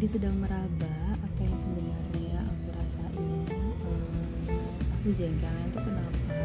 [0.00, 3.20] lagi sedang meraba apa yang sebenarnya aku rasain
[3.52, 6.40] hmm, aku jengkelnya tuh kenapa?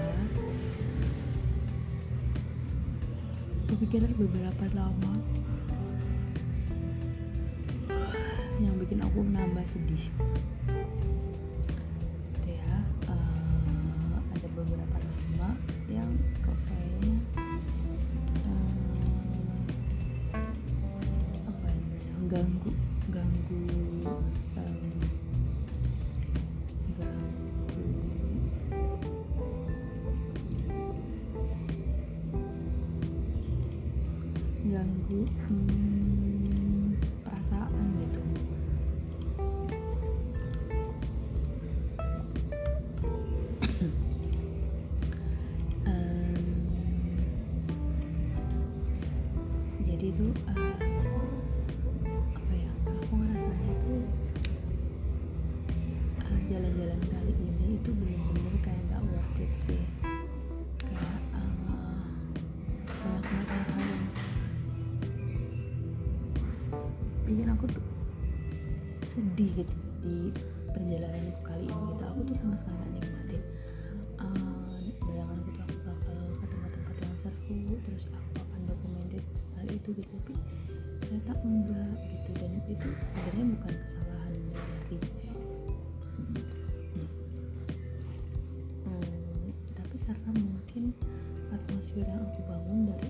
[3.71, 5.15] Kepikiran beberapa lama.
[8.59, 10.03] Yang bikin aku nambah sedih
[34.75, 38.19] ganggu hmm, perasaan gitu.
[45.87, 46.35] Em,
[49.87, 50.84] jadi tuh eh,
[67.25, 67.85] bikin aku tuh
[69.09, 70.29] sedih gitu di
[70.69, 72.03] perjalanan aku kali ini gitu.
[72.05, 73.41] Aku tuh sama sekali gak nikmatin
[74.21, 79.23] uh, bayangan aku tuh aku bakal ke tempat-tempat yang seru terus aku akan dokumentir
[79.57, 80.13] hal itu gitu.
[80.21, 80.33] Tapi
[81.01, 84.97] ternyata enggak gitu dan itu sebenarnya bukan kesalahan dari
[88.85, 90.83] Hmm, tapi karena mungkin
[91.49, 93.09] atmosfer yang aku bangun dari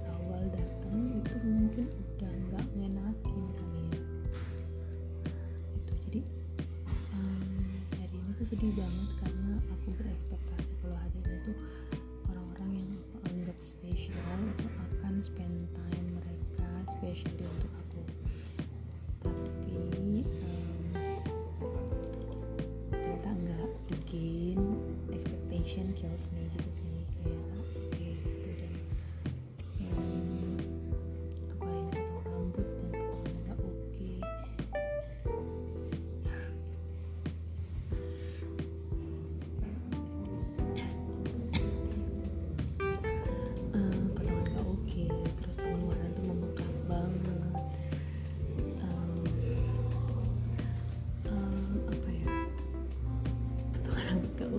[8.73, 8.94] hari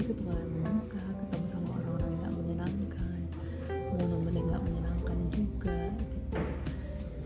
[0.07, 3.21] oke pengeluaran membengkak ketemu sama orang-orang yang gak menyenangkan
[3.91, 6.39] momen-momen yang gak menyenangkan juga gitu.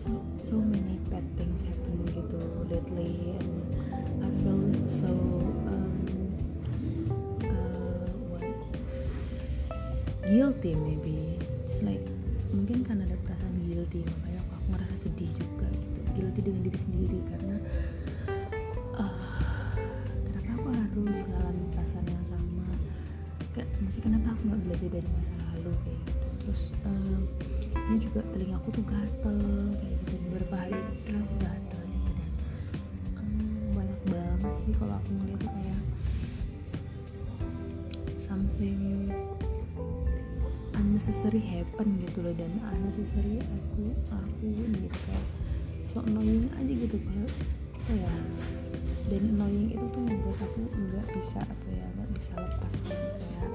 [0.00, 0.08] So,
[0.48, 2.40] so many bad things happen gitu
[2.72, 3.52] lately and
[4.24, 5.12] I feel so
[5.68, 5.92] um,
[7.44, 8.48] uh, what?
[10.24, 11.36] Guilty maybe.
[11.68, 12.00] It's like
[12.48, 16.00] mungkin karena ada perasaan guilty makanya aku, aku ngerasa sedih juga gitu.
[16.16, 17.56] Guilty dengan diri sendiri karena
[18.96, 19.20] ah,
[24.80, 26.28] belajar dari masa lalu kayak gitu.
[26.40, 27.20] Terus em,
[27.76, 29.38] ini juga telinga aku tuh gatel
[29.76, 30.14] kayak gitu.
[30.24, 30.72] Beberapa hari
[31.20, 32.30] aku gatel gitu dan
[33.20, 33.28] em,
[33.76, 35.82] banyak banget sih kalau aku ngeliat tuh kayak
[38.16, 38.80] something
[40.72, 44.44] unnecessary happen gitu loh dan unnecessary aku aku
[44.80, 45.26] gitu kayak
[45.84, 46.96] so annoying aja gitu.
[46.96, 47.28] Kalau
[47.76, 48.12] apa ya
[49.12, 53.50] dan annoying itu tuh membuat aku nggak bisa apa ya nggak bisa lepas kan kayak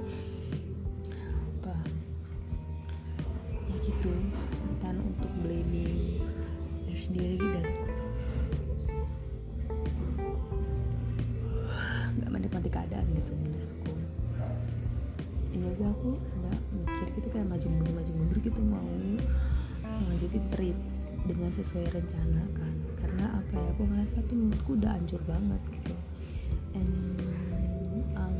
[7.05, 7.65] sendiri dan
[12.15, 13.93] nggak menikmati keadaan gitu menurutku
[15.53, 18.89] ini aja aku nggak mikir gitu kayak maju mundur maju mundur gitu mau
[20.03, 20.77] melanjutin trip
[21.25, 22.73] dengan sesuai rencana kan.
[23.01, 25.95] Karena apa ya aku ngerasa tuh moodku udah hancur banget gitu.
[26.77, 27.17] And
[28.13, 28.37] um,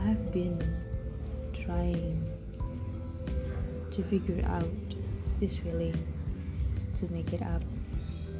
[0.00, 0.56] I've been
[1.52, 2.24] trying
[3.92, 4.70] to figure out
[5.42, 5.96] this feeling
[7.00, 7.64] to make it up.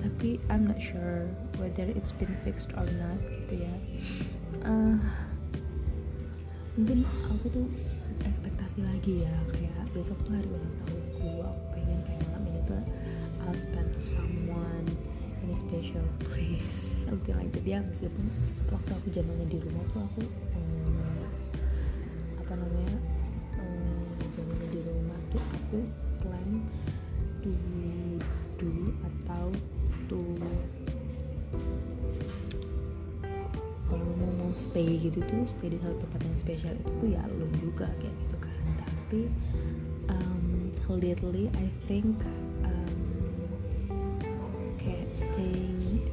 [0.00, 1.28] Tapi I'm not sure
[1.60, 3.74] whether it's been fixed or not gitu ya.
[4.64, 4.96] Eh,
[6.76, 7.66] mungkin aku tuh
[8.24, 12.82] ekspektasi lagi ya kayak besok tuh hari ulang tahunku aku pengen kayak malam ini tuh
[13.48, 14.88] I'll spend to someone
[15.40, 17.64] in a special place something like that.
[17.64, 18.28] Ya meskipun
[18.72, 20.22] waktu aku zamannya di rumah tuh aku
[34.70, 38.14] stay gitu tuh stay di satu tempat yang spesial itu tuh ya lo juga kayak
[38.22, 38.62] gitu kan.
[38.78, 39.20] Tapi
[40.06, 40.70] um,
[41.02, 42.14] lately I think
[42.62, 42.98] um,
[44.78, 46.06] kayak staying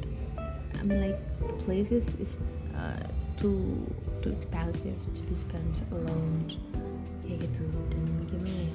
[0.74, 1.22] I mean like
[1.62, 2.42] places is
[2.74, 3.06] uh,
[3.38, 3.86] too
[4.26, 6.50] too expensive to be spent alone.
[7.22, 7.62] Kayak gitu.
[7.94, 8.74] Dan gimana ya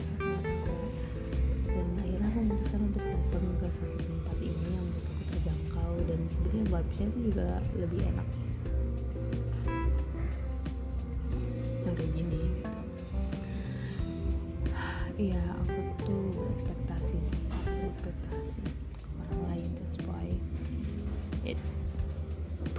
[1.73, 5.93] dan akhirnya aku memutuskan untuk datang ke satu tempat ini yang menurut aku terjangkau.
[6.07, 8.29] Dan sebenarnya vibesnya itu juga lebih enak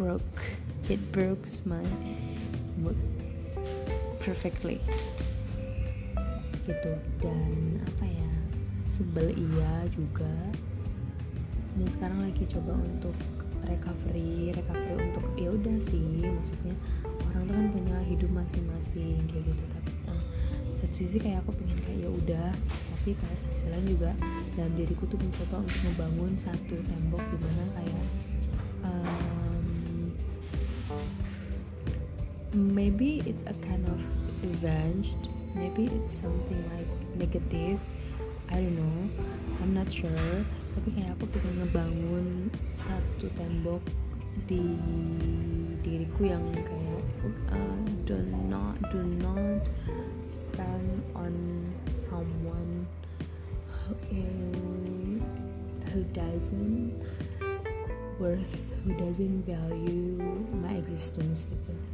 [0.03, 0.43] broke
[0.91, 1.79] it broke my
[2.75, 2.99] mood
[4.19, 4.83] perfectly.
[6.67, 6.91] Gitu.
[7.23, 8.31] Dan apa ya
[8.91, 10.27] sebel iya juga.
[11.79, 13.15] Dan sekarang lagi coba untuk
[13.63, 16.75] recovery recovery untuk ya udah sih maksudnya
[17.31, 19.63] orang tuh kan punya hidup masing-masing kayak gitu.
[19.71, 20.23] Tapi uh,
[20.83, 22.49] satu sisi kayak aku pengen kayak ya udah
[22.91, 24.11] tapi kayak sisi lain juga
[24.59, 28.03] dalam diriku tuh mencoba untuk membangun satu tembok di mana kayak
[28.83, 29.52] um,
[32.53, 33.99] maybe it's a kind of
[34.41, 35.13] revenge.
[35.55, 37.79] Maybe it's something like negative.
[38.49, 39.09] I don't know.
[39.61, 40.45] I'm not sure.
[40.77, 42.27] Tapi kayak aku pengen ngebangun
[42.81, 43.81] satu tembok
[44.49, 44.65] di
[45.85, 47.05] diriku yang kayak
[47.53, 48.17] uh, do
[48.49, 49.61] not do not
[50.25, 51.33] spend on
[52.09, 52.89] someone
[54.09, 54.25] who,
[55.93, 56.97] who doesn't
[58.17, 60.17] worth who doesn't value
[60.65, 61.92] my existence gitu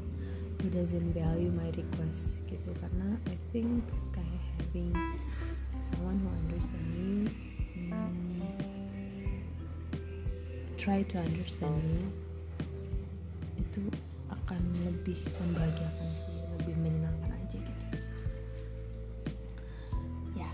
[0.60, 2.76] who doesn't value my request gitu.
[2.84, 4.92] Karena I think kayak having
[5.80, 7.32] someone who understand me
[7.88, 8.44] hmm,
[10.76, 12.04] try to understand me
[13.56, 13.84] itu
[14.28, 17.86] akan lebih membahagiakan sih lebih menyenangkan aja gitu
[20.36, 20.52] ya.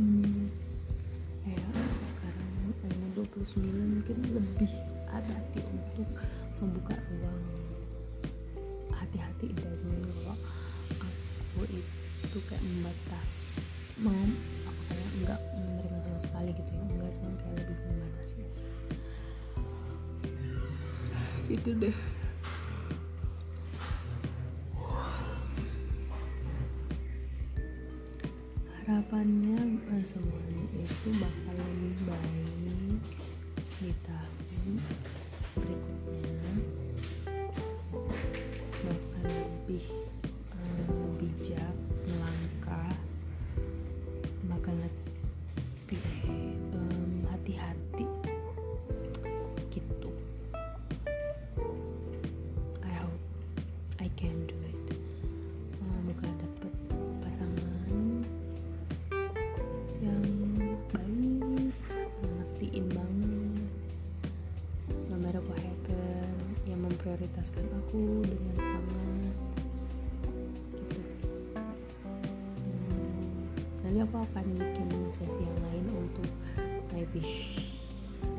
[0.00, 0.48] Hmm,
[1.46, 1.62] ya
[2.10, 2.74] sekarang umur
[3.38, 4.72] 29 mungkin lebih
[21.50, 21.96] gitu deh.
[28.86, 29.58] Harapannya
[29.90, 33.02] eh, semuanya itu bakal lebih baik
[33.82, 34.78] di tahun
[35.58, 36.29] berikutnya
[67.90, 69.34] aku dengan sangat
[70.78, 71.02] gitu
[72.62, 73.26] hmm,
[73.82, 76.30] nanti aku akan bikin sesi yang lain untuk
[76.94, 77.02] my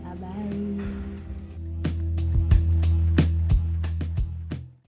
[0.08, 1.28] bye bye